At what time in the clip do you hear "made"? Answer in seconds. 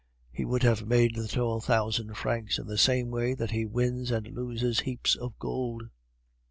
0.87-1.13